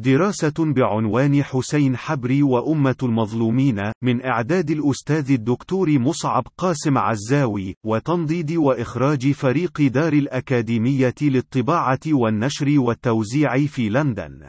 دراسة 0.00 0.52
بعنوان 0.58 1.42
حسين 1.42 1.96
حبري 1.96 2.42
وأمة 2.42 2.96
المظلومين 3.02 3.92
من 4.02 4.24
إعداد 4.24 4.70
الأستاذ 4.70 5.30
الدكتور 5.30 5.98
مصعب 5.98 6.44
قاسم 6.58 6.98
عزاوي 6.98 7.74
وتنضيد 7.86 8.52
وإخراج 8.52 9.32
فريق 9.32 9.82
دار 9.82 10.12
الأكاديمية 10.12 11.14
للطباعة 11.22 12.00
والنشر 12.06 12.80
والتوزيع 12.80 13.66
في 13.66 13.88
لندن. 13.88 14.48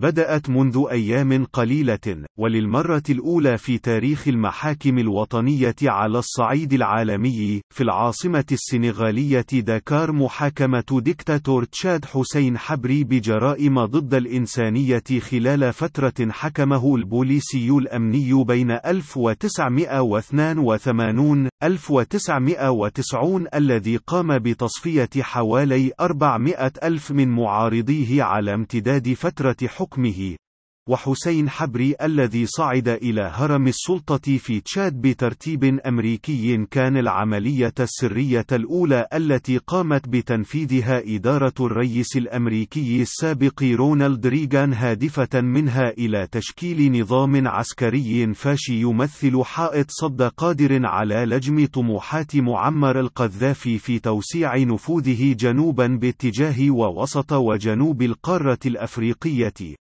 بدأت 0.00 0.50
منذ 0.50 0.84
أيام 0.90 1.44
قليلة، 1.44 2.24
وللمرة 2.38 3.02
الأولى 3.10 3.58
في 3.58 3.78
تاريخ 3.78 4.28
المحاكم 4.28 4.98
الوطنية 4.98 5.74
على 5.82 6.18
الصعيد 6.18 6.72
العالمي، 6.72 7.60
في 7.74 7.82
العاصمة 7.82 8.44
السنغالية 8.52 9.46
داكار 9.52 10.12
محاكمة 10.12 11.00
ديكتاتور 11.02 11.64
تشاد 11.64 12.04
حسين 12.04 12.58
حبري 12.58 13.04
بجرائم 13.04 13.84
ضد 13.84 14.14
الإنسانية 14.14 15.02
خلال 15.30 15.72
فترة 15.72 16.30
حكمه 16.30 16.96
البوليسي 16.96 17.70
الأمني 17.70 18.44
بين 18.44 18.70
1982 18.70 21.48
1990 21.62 23.46
الذي 23.54 23.96
قام 23.96 24.38
بتصفية 24.38 25.08
حوالي 25.20 25.92
400 26.00 26.72
ألف 26.82 27.10
من 27.10 27.28
معارضيه 27.28 28.22
على 28.22 28.54
امتداد 28.54 29.12
فترة 29.12 29.56
حكمه. 29.66 30.36
وحسين 30.88 31.48
حبري 31.48 31.94
الذي 32.02 32.46
صعد 32.46 32.88
إلى 32.88 33.30
هرم 33.34 33.66
السلطة 33.66 34.38
في 34.38 34.60
تشاد 34.60 35.00
بترتيب 35.00 35.64
أمريكي 35.64 36.66
كان 36.70 36.96
العملية 36.96 37.74
السرية 37.80 38.46
الأولى 38.52 39.06
التي 39.14 39.58
قامت 39.58 40.08
بتنفيذها 40.08 41.02
إدارة 41.06 41.52
الرئيس 41.60 42.16
الأمريكي 42.16 43.02
السابق 43.02 43.62
رونالد 43.62 44.26
ريغان 44.26 44.72
هادفة 44.72 45.40
منها 45.40 45.90
إلى 45.90 46.26
تشكيل 46.32 47.00
نظام 47.00 47.48
عسكري 47.48 48.34
فاشي 48.34 48.80
يمثل 48.80 49.42
حائط 49.44 49.86
صد 49.90 50.22
قادر 50.22 50.86
على 50.86 51.14
لجم 51.14 51.66
طموحات 51.66 52.36
معمر 52.36 53.00
القذافي 53.00 53.78
في 53.78 53.98
توسيع 53.98 54.56
نفوذه 54.56 55.32
جنوبا 55.32 55.86
باتجاه 55.86 56.70
ووسط 56.70 57.32
وجنوب 57.32 58.02
القارة 58.02 58.58
الأفريقية. 58.66 59.76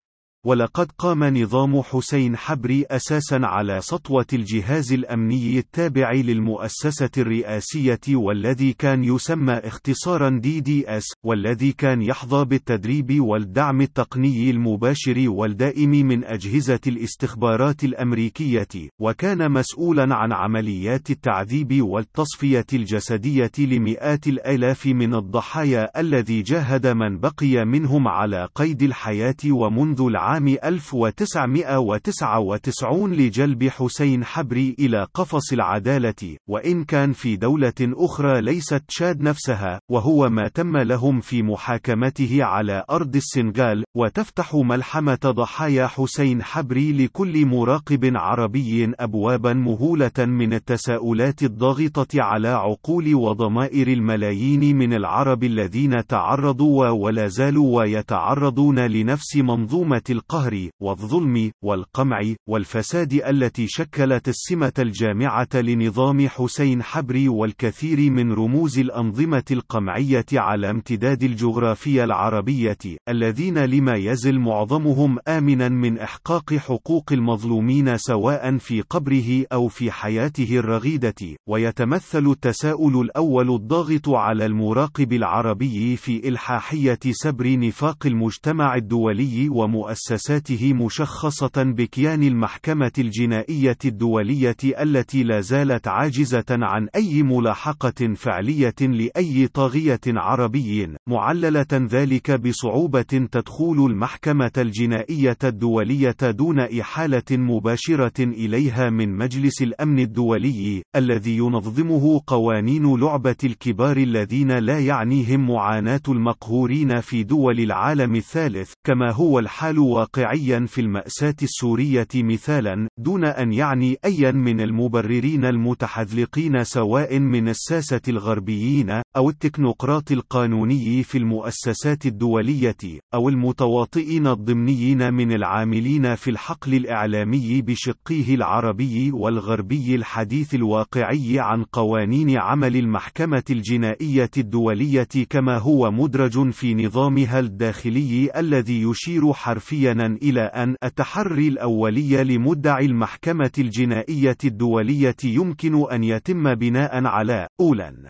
ولقد 0.45 0.91
قام 0.97 1.23
نظام 1.23 1.81
حسين 1.81 2.37
حبري 2.37 2.85
أساسا 2.91 3.39
على 3.43 3.81
سطوة 3.81 4.25
الجهاز 4.33 4.93
الأمني 4.93 5.57
التابع 5.59 6.11
للمؤسسة 6.11 7.09
الرئاسية 7.17 7.99
والذي 8.09 8.73
كان 8.73 9.03
يسمى 9.03 9.53
اختصارا 9.53 10.29
دي 10.29 10.59
دي 10.59 10.97
اس 10.97 11.03
والذي 11.25 11.71
كان 11.71 12.01
يحظى 12.01 12.45
بالتدريب 12.45 13.21
والدعم 13.21 13.81
التقني 13.81 14.49
المباشر 14.49 15.29
والدائم 15.29 15.89
من 15.89 16.23
أجهزة 16.23 16.79
الاستخبارات 16.87 17.83
الأمريكية 17.83 18.67
وكان 19.01 19.51
مسؤولا 19.51 20.15
عن 20.15 20.33
عمليات 20.33 21.09
التعذيب 21.09 21.81
والتصفية 21.81 22.65
الجسدية 22.73 23.51
لمئات 23.59 24.27
الآلاف 24.27 24.85
من 24.85 25.13
الضحايا 25.15 25.99
الذي 25.99 26.41
جاهد 26.41 26.87
من 26.87 27.19
بقي 27.19 27.65
منهم 27.65 28.07
على 28.07 28.47
قيد 28.55 28.83
الحياة 28.83 29.35
ومنذ 29.51 30.01
العام 30.01 30.26
عام 30.27 30.47
1999 30.47 33.13
لجلب 33.13 33.63
حسين 33.63 34.25
حبري 34.25 34.75
إلى 34.79 35.07
قفص 35.13 35.53
العدالة، 35.53 36.37
وإن 36.49 36.83
كان 36.83 37.13
في 37.13 37.35
دولة 37.35 37.73
أخرى 37.81 38.41
ليست 38.41 38.83
تشاد 38.87 39.21
نفسها، 39.21 39.79
وهو 39.91 40.29
ما 40.29 40.47
تم 40.47 40.77
لهم 40.77 41.19
في 41.19 41.43
محاكمته 41.43 42.43
على 42.43 42.83
أرض 42.89 43.15
السنغال، 43.15 43.83
وتفتح 43.95 44.55
ملحمة 44.55 45.19
ضحايا 45.25 45.87
حسين 45.87 46.43
حبري 46.43 47.05
لكل 47.05 47.45
مراقب 47.45 48.11
عربي 48.15 48.93
أبوابا 48.99 49.53
مهولة 49.53 50.11
من 50.19 50.53
التساؤلات 50.53 51.43
الضاغطة 51.43 52.21
على 52.21 52.47
عقول 52.47 53.15
وضمائر 53.15 53.87
الملايين 53.87 54.77
من 54.77 54.93
العرب 54.93 55.43
الذين 55.43 56.07
تعرضوا 56.07 56.89
ولا 56.89 57.27
زالوا 57.27 57.77
ويتعرضون 57.77 58.79
لنفس 58.79 59.35
منظومة 59.35 60.16
القهر 60.17 60.69
والظلم 60.81 61.51
والقمع 61.63 62.33
والفساد 62.49 63.13
التي 63.13 63.67
شكلت 63.67 64.27
السمة 64.27 64.73
الجامعة 64.79 65.47
لنظام 65.55 66.27
حسين 66.27 66.83
حبري 66.83 67.29
والكثير 67.29 68.11
من 68.11 68.31
رموز 68.33 68.79
الأنظمة 68.79 69.43
القمعية 69.51 70.25
على 70.33 70.69
امتداد 70.69 71.23
الجغرافيا 71.23 72.03
العربية 72.03 72.77
الذين 73.09 73.57
لما 73.65 73.95
يزل 73.95 74.39
معظمهم 74.39 75.17
آمنا 75.27 75.69
من 75.69 75.97
إحقاق 75.99 76.53
حقوق 76.53 77.11
المظلومين 77.11 77.97
سواء 77.97 78.57
في 78.57 78.81
قبره 78.81 79.45
أو 79.53 79.67
في 79.67 79.91
حياته 79.91 80.59
الرغيدة 80.59 81.37
ويتمثل 81.49 82.27
التساؤل 82.27 83.01
الأول 83.01 83.55
الضاغط 83.55 84.09
على 84.09 84.45
المراقب 84.45 85.13
العربي 85.13 85.95
في 85.95 86.27
إلحاحية 86.27 86.99
سبر 87.11 87.59
نفاق 87.59 88.05
المجتمع 88.05 88.75
الدولي 88.75 89.49
ومؤسساته 89.49 90.06
مؤسساته 90.11 90.73
مشخصة 90.73 91.63
بكيان 91.63 92.23
المحكمة 92.23 92.91
الجنائية 92.97 93.77
الدولية 93.85 94.55
التي 94.63 95.23
لا 95.23 95.41
زالت 95.41 95.87
عاجزة 95.87 96.45
عن 96.49 96.87
أي 96.95 97.23
ملاحقة 97.23 98.13
فعلية 98.15 98.75
لأي 98.81 99.47
طاغية 99.47 99.99
عربي، 100.07 100.87
معللة 101.07 101.67
ذلك 101.73 102.31
بصعوبة 102.31 103.01
تدخل 103.01 103.85
المحكمة 103.89 104.51
الجنائية 104.57 105.37
الدولية 105.43 106.15
دون 106.21 106.59
إحالة 106.59 107.23
مباشرة 107.31 108.23
إليها 108.23 108.89
من 108.89 109.17
مجلس 109.17 109.61
الأمن 109.61 109.99
الدولي، 109.99 110.83
الذي 110.95 111.37
ينظمه 111.37 112.21
قوانين 112.27 112.95
لعبة 112.95 113.37
الكبار 113.43 113.97
الذين 113.97 114.51
لا 114.51 114.79
يعنيهم 114.79 115.47
معاناة 115.47 116.01
المقهورين 116.09 117.01
في 117.01 117.23
دول 117.23 117.59
العالم 117.59 118.15
الثالث، 118.15 118.73
كما 118.85 119.11
هو 119.13 119.39
الحال 119.39 119.96
واقعيا 119.97 120.65
في 120.65 120.81
المأساة 120.81 121.35
السورية 121.43 122.07
مثالا 122.15 122.87
دون 122.99 123.25
أن 123.25 123.53
يعني 123.53 123.97
أيا 124.05 124.31
من 124.31 124.61
المبررين 124.61 125.45
المتحذلقين 125.45 126.63
سواء 126.63 127.19
من 127.19 127.49
الساسة 127.49 128.01
الغربيين 128.07 129.01
أو 129.17 129.29
التكنوقراط 129.29 130.11
القانوني 130.11 131.03
في 131.03 131.17
المؤسسات 131.17 132.05
الدولية 132.05 132.75
أو 133.13 133.29
المتواطئين 133.29 134.27
الضمنيين 134.27 135.13
من 135.13 135.31
العاملين 135.31 136.15
في 136.15 136.29
الحقل 136.29 136.73
الإعلامي 136.73 137.61
بشقيه 137.61 138.35
العربي 138.35 139.11
والغربي 139.11 139.95
الحديث 139.95 140.55
الواقعي 140.55 141.39
عن 141.39 141.63
قوانين 141.63 142.37
عمل 142.37 142.75
المحكمة 142.75 143.43
الجنائية 143.49 144.31
الدولية 144.37 145.07
كما 145.29 145.57
هو 145.57 145.91
مدرج 145.91 146.49
في 146.51 146.75
نظامها 146.75 147.39
الداخلي 147.39 148.29
الذي 148.39 148.81
يشير 148.81 149.33
حرفيا 149.33 149.86
معينا 149.87 150.17
إلى 150.21 150.41
أن 150.41 150.75
التحري 150.83 151.47
الأولي 151.47 152.23
لمدعي 152.23 152.85
المحكمة 152.85 153.51
الجنائية 153.57 154.37
الدولية 154.45 155.15
يمكن 155.23 155.91
أن 155.91 156.03
يتم 156.03 156.55
بناء 156.55 157.05
على 157.05 157.47
أولاً 157.61 158.09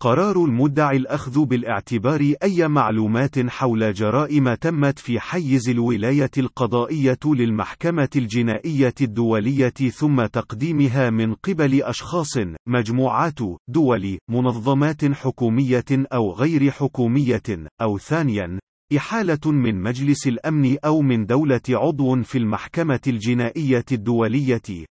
قرار 0.00 0.44
المدعي 0.44 0.96
الأخذ 0.96 1.44
بالاعتبار 1.44 2.34
أي 2.42 2.68
معلومات 2.68 3.38
حول 3.38 3.92
جرائم 3.92 4.54
تمت 4.54 4.98
في 4.98 5.20
حيز 5.20 5.68
الولاية 5.68 6.30
القضائية 6.38 7.18
للمحكمة 7.26 8.08
الجنائية 8.16 8.94
الدولية 9.00 9.68
ثم 9.70 10.26
تقديمها 10.26 11.10
من 11.10 11.34
قبل 11.34 11.82
أشخاص، 11.82 12.38
مجموعات، 12.68 13.40
دول، 13.68 14.18
منظمات 14.30 15.04
حكومية 15.04 15.84
أو 15.90 16.32
غير 16.32 16.70
حكومية، 16.70 17.68
أو 17.80 17.98
ثانياً، 17.98 18.58
إحالة 18.96 19.52
من 19.52 19.82
مجلس 19.82 20.26
الأمن 20.26 20.76
أو 20.84 21.02
من 21.02 21.26
دولة 21.26 21.60
عضو 21.68 22.22
في 22.22 22.38
المحكمة 22.38 23.00
الجنائية 23.06 23.84
الدولية. 23.92 24.86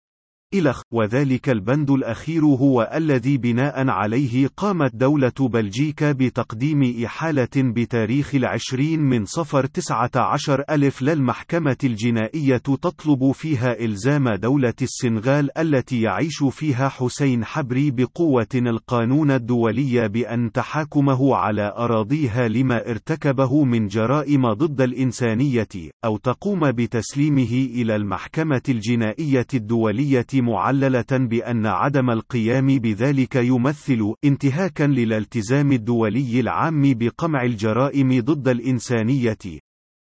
إلخ 0.53 0.81
وذلك 0.93 1.49
البند 1.49 1.91
الأخير 1.91 2.45
هو 2.45 2.89
الذي 2.95 3.37
بناء 3.37 3.89
عليه 3.89 4.47
قامت 4.57 4.95
دولة 4.95 5.31
بلجيكا 5.39 6.11
بتقديم 6.11 7.05
إحالة 7.05 7.47
بتاريخ 7.55 8.35
العشرين 8.35 8.99
من 9.01 9.25
صفر 9.25 9.65
تسعة 9.65 10.11
عشر 10.15 10.63
ألف 10.69 11.01
للمحكمة 11.01 11.77
الجنائية 11.83 12.57
تطلب 12.57 13.31
فيها 13.31 13.79
إلزام 13.79 14.29
دولة 14.29 14.73
السنغال 14.81 15.57
التي 15.57 16.01
يعيش 16.01 16.43
فيها 16.51 16.89
حسين 16.89 17.45
حبري 17.45 17.91
بقوة 17.91 18.47
القانون 18.55 19.31
الدولي 19.31 20.09
بأن 20.09 20.51
تحاكمه 20.51 21.35
على 21.35 21.73
أراضيها 21.77 22.47
لما 22.47 22.89
ارتكبه 22.89 23.63
من 23.63 23.87
جرائم 23.87 24.53
ضد 24.53 24.81
الإنسانية 24.81 25.67
أو 26.05 26.17
تقوم 26.17 26.71
بتسليمه 26.71 27.67
إلى 27.75 27.95
المحكمة 27.95 28.61
الجنائية 28.69 29.47
الدولية 29.53 30.25
معللة 30.41 31.05
بأن 31.11 31.65
عدم 31.65 32.09
القيام 32.09 32.67
بذلك 32.67 33.35
يمثل 33.35 34.13
انتهاكا 34.25 34.83
للالتزام 34.83 35.71
الدولي 35.71 36.39
العام 36.39 36.93
بقمع 36.93 37.43
الجرائم 37.43 38.21
ضد 38.21 38.47
الإنسانية. 38.47 39.64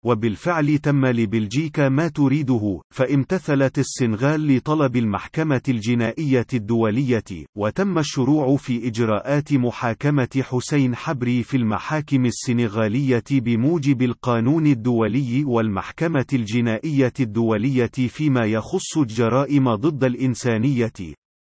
وبالفعل 0.04 0.78
تم 0.78 1.06
لبلجيكا 1.06 1.88
ما 1.88 2.08
تريده، 2.08 2.80
فامتثلت 2.94 3.78
السنغال 3.78 4.56
لطلب 4.56 4.96
المحكمة 4.96 5.62
الجنائية 5.68 6.46
الدولية، 6.54 7.46
وتم 7.56 7.98
الشروع 7.98 8.56
في 8.56 8.88
إجراءات 8.88 9.52
محاكمة 9.52 10.42
حسين 10.42 10.96
حبري 10.96 11.42
في 11.42 11.56
المحاكم 11.56 12.26
السنغالية 12.26 13.24
بموجب 13.30 14.02
القانون 14.02 14.66
الدولي 14.66 15.44
والمحكمة 15.44 16.26
الجنائية 16.32 17.12
الدولية 17.20 17.90
فيما 18.08 18.46
يخص 18.46 18.98
الجرائم 18.98 19.74
ضد 19.74 20.04
الإنسانية، 20.04 20.92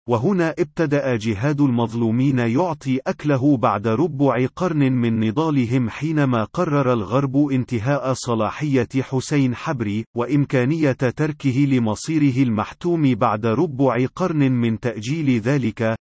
وهنا 0.09 0.55
ابتدأ 0.59 1.17
جهاد 1.17 1.61
المظلومين 1.61 2.39
يعطي 2.39 3.01
أكله 3.07 3.57
بعد 3.57 3.89
ربع 3.89 4.47
قرن 4.57 4.93
من 4.93 5.21
نضالهم 5.21 5.91
حينما 5.91 6.45
قرر 6.45 6.93
الغرب 6.93 7.37
انتهاء 7.37 8.13
صلاحية 8.13 8.89
حسين 9.01 9.55
حبري، 9.55 10.05
وإمكانية 10.17 10.93
تركه 10.93 11.59
لمصيره 11.59 12.43
المحتوم 12.43 13.15
بعد 13.15 13.47
ربع 13.47 14.07
قرن 14.15 14.53
من 14.53 14.81
تأجيل 14.81 15.41
ذلك، 15.41 15.97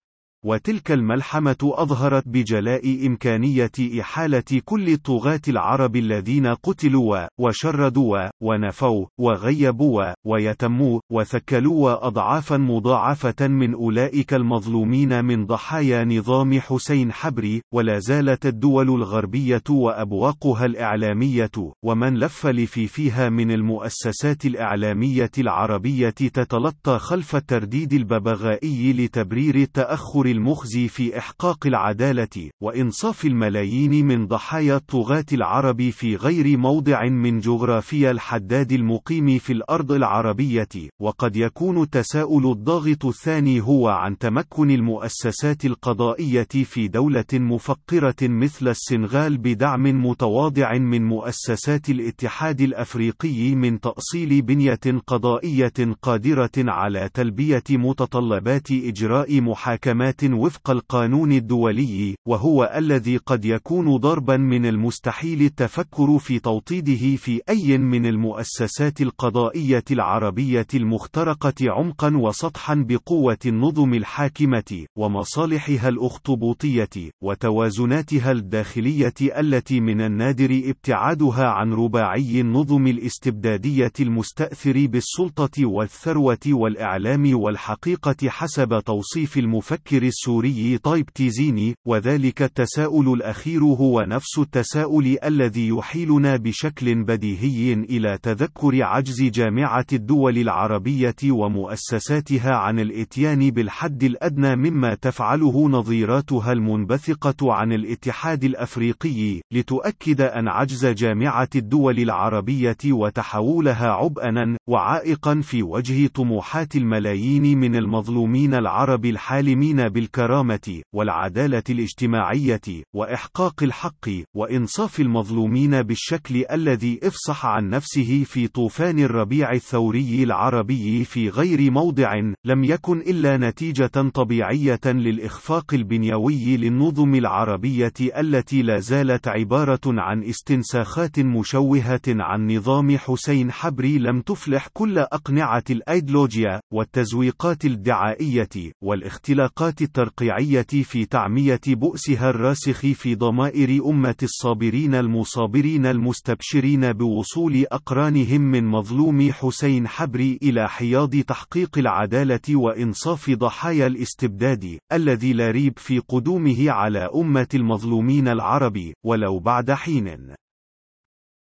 وتلك 0.44 0.92
الملحمة 0.92 1.56
أظهرت 1.62 2.28
بجلاء 2.28 3.06
إمكانية 3.06 3.70
إحالة 4.00 4.60
كل 4.64 4.88
الطغاة 4.88 5.40
العرب 5.48 5.96
الذين 5.96 6.46
قتلوا 6.46 7.26
وشردوا 7.40 8.28
ونفوا 8.42 9.06
وغيبوا 9.20 10.04
ويتموا 10.26 11.00
وثكلوا 11.12 12.06
أضعافا 12.06 12.56
مضاعفة 12.56 13.48
من 13.48 13.74
أولئك 13.74 14.34
المظلومين 14.34 15.24
من 15.24 15.46
ضحايا 15.46 16.04
نظام 16.04 16.60
حسين 16.60 17.12
حبري 17.12 17.62
ولا 17.74 17.98
زالت 17.98 18.46
الدول 18.46 18.88
الغربية 18.88 19.62
وأبواقها 19.70 20.64
الإعلامية 20.66 21.50
ومن 21.84 22.18
لف 22.18 22.46
لفيفيها 22.46 23.28
من 23.28 23.50
المؤسسات 23.50 24.46
الإعلامية 24.46 25.30
العربية 25.38 26.10
تتلطى 26.10 26.98
خلف 26.98 27.36
الترديد 27.36 27.92
الببغائي 27.92 28.92
لتبرير 28.92 29.54
التأخر 29.54 30.29
المخزي 30.30 30.88
في 30.88 31.18
إحقاق 31.18 31.66
العدالة 31.66 32.50
وإنصاف 32.62 33.24
الملايين 33.24 34.06
من 34.06 34.26
ضحايا 34.26 34.76
الطغاة 34.76 35.24
العرب 35.32 35.90
في 35.90 36.16
غير 36.16 36.58
موضع 36.58 37.08
من 37.08 37.40
جغرافيا 37.40 38.10
الحداد 38.10 38.72
المقيم 38.72 39.38
في 39.38 39.52
الأرض 39.52 39.92
العربية 39.92 40.68
وقد 41.00 41.36
يكون 41.36 41.82
التساؤل 41.82 42.52
الضاغط 42.52 43.04
الثاني 43.04 43.60
هو 43.60 43.88
عن 43.88 44.18
تمكن 44.18 44.70
المؤسسات 44.70 45.64
القضائية 45.64 46.48
في 46.64 46.88
دولة 46.88 47.24
مفقرة 47.34 48.16
مثل 48.22 48.68
السنغال 48.68 49.38
بدعم 49.38 49.82
متواضع 50.06 50.78
من 50.78 51.04
مؤسسات 51.04 51.90
الاتحاد 51.90 52.60
الأفريقي 52.60 53.54
من 53.54 53.80
تأصيل 53.80 54.42
بنية 54.42 54.80
قضائية 55.06 55.72
قادرة 56.02 56.50
على 56.58 57.10
تلبية 57.14 57.62
متطلبات 57.70 58.70
إجراء 58.70 59.40
محاكمات 59.40 60.19
وفق 60.24 60.70
القانون 60.70 61.32
الدولي، 61.32 62.14
وهو 62.28 62.72
الذي 62.76 63.16
قد 63.16 63.44
يكون 63.44 63.96
ضربا 63.96 64.36
من 64.36 64.66
المستحيل 64.66 65.42
التفكر 65.42 66.18
في 66.18 66.38
توطيده 66.38 67.16
في 67.16 67.40
أي 67.48 67.78
من 67.78 68.06
المؤسسات 68.06 69.00
القضائية 69.00 69.84
العربية 69.90 70.66
المخترقة 70.74 71.54
عمقا 71.62 72.16
وسطحا 72.16 72.74
بقوة 72.88 73.38
النظم 73.46 73.94
الحاكمة، 73.94 74.86
ومصالحها 74.98 75.88
الأخطبوطية، 75.88 77.10
وتوازناتها 77.22 78.32
الداخلية 78.32 79.14
التي 79.20 79.80
من 79.80 80.00
النادر 80.00 80.62
ابتعادها 80.64 81.44
عن 81.44 81.72
رباعي 81.72 82.40
النظم 82.40 82.86
الاستبدادية 82.86 83.92
المستأثر 84.00 84.86
بالسلطة 84.86 85.66
والثروة 85.66 86.38
والإعلام 86.46 87.34
والحقيقة 87.34 88.28
حسب 88.28 88.82
توصيف 88.86 89.38
المفكر 89.38 90.09
السوري 90.10 90.78
طيب 90.78 91.06
تيزيني، 91.06 91.74
وذلك 91.86 92.42
التساؤل 92.42 93.12
الأخير 93.12 93.64
هو 93.64 94.00
نفس 94.00 94.38
التساؤل 94.38 95.16
الذي 95.24 95.68
يحيلنا 95.68 96.36
بشكل 96.36 97.04
بديهي 97.04 97.72
إلى 97.72 98.18
تذكر 98.22 98.82
عجز 98.82 99.22
جامعة 99.22 99.86
الدول 99.92 100.38
العربية 100.38 101.16
ومؤسساتها 101.24 102.56
عن 102.56 102.78
الإتيان 102.80 103.50
بالحد 103.50 104.04
الأدنى 104.04 104.56
مما 104.56 104.94
تفعله 104.94 105.68
نظيراتها 105.68 106.52
المنبثقة 106.52 107.52
عن 107.52 107.72
الاتحاد 107.72 108.44
الأفريقي، 108.44 109.40
لتؤكد 109.52 110.20
أن 110.20 110.48
عجز 110.48 110.86
جامعة 110.86 111.48
الدول 111.56 111.98
العربية 111.98 112.76
وتحولها 112.86 113.88
عبئًا 113.88 114.56
وعائقًا 114.68 115.40
في 115.40 115.62
وجه 115.62 116.06
طموحات 116.06 116.76
الملايين 116.76 117.58
من 117.58 117.76
المظلومين 117.76 118.54
العرب 118.54 119.04
الحالمين 119.04 119.88
بالكرامة، 120.00 120.82
والعدالة 120.94 121.62
الاجتماعية، 121.70 122.60
وإحقاق 122.94 123.62
الحق، 123.62 124.08
وإنصاف 124.36 125.00
المظلومين 125.00 125.82
بالشكل 125.82 126.44
الذي 126.52 127.00
افصح 127.02 127.46
عن 127.46 127.70
نفسه 127.70 128.24
في 128.24 128.48
طوفان 128.48 128.98
الربيع 128.98 129.52
الثوري 129.52 130.22
العربي 130.22 131.04
في 131.04 131.28
غير 131.28 131.70
موضع، 131.70 132.14
لم 132.44 132.64
يكن 132.64 133.00
إلا 133.00 133.36
نتيجة 133.36 133.86
طبيعية 134.14 134.80
للإخفاق 134.86 135.74
البنيوي 135.74 136.56
للنظم 136.56 137.14
العربية 137.14 137.92
التي 138.00 138.62
لا 138.62 138.78
زالت 138.78 139.28
عبارة 139.28 139.80
عن 139.86 140.24
استنساخات 140.24 141.18
مشوهة 141.18 142.00
عن 142.08 142.56
نظام 142.56 142.98
حسين 142.98 143.52
حبري 143.52 143.98
لم 143.98 144.20
تفلح 144.20 144.68
كل 144.72 144.98
أقنعة 144.98 145.64
الأيديولوجيا، 145.70 146.60
والتزويقات 146.72 147.64
الدعائية، 147.64 148.48
والاختلاقات 148.82 149.82
الترقيعية 149.90 150.62
في 150.62 151.04
تعمية 151.04 151.60
بؤسها 151.66 152.30
الراسخ 152.30 152.80
في 152.80 153.14
ضمائر 153.14 153.88
أمة 153.90 154.16
الصابرين 154.22 154.94
المصابرين 154.94 155.86
المستبشرين 155.86 156.92
بوصول 156.92 157.66
أقرانهم 157.72 158.40
من 158.40 158.64
مظلوم 158.64 159.32
حسين 159.32 159.88
حبري 159.88 160.38
إلى 160.42 160.68
حياض 160.68 161.16
تحقيق 161.16 161.78
العدالة 161.78 162.56
وإنصاف 162.56 163.30
ضحايا 163.30 163.86
الاستبداد، 163.86 164.78
الذي 164.92 165.32
لا 165.32 165.50
ريب 165.50 165.78
في 165.78 165.98
قدومه 165.98 166.70
على 166.70 167.08
أمة 167.14 167.48
المظلومين 167.54 168.28
العرب، 168.28 168.92
ولو 169.04 169.38
بعد 169.38 169.72
حين. 169.72 170.34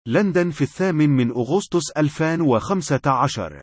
لندن 0.07 0.49
في 0.49 0.61
الثامن 0.61 1.09
من 1.09 1.31
أغسطس 1.31 1.91
2015 1.97 3.61